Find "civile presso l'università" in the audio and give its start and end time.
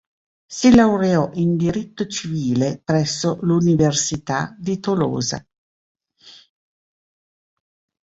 2.07-4.55